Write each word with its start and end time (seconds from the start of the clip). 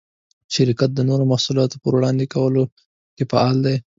شرکت 0.55 0.89
د 0.93 0.99
نوو 1.09 1.23
محصولاتو 1.31 1.81
په 1.83 1.87
وړاندې 1.95 2.25
کولو 2.33 2.63
کې 3.15 3.23
فعال 3.31 3.57
دی. 3.65 3.75